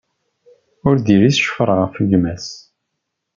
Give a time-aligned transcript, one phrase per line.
[0.87, 2.47] Ur d-iris ccfer ɣef gma-s.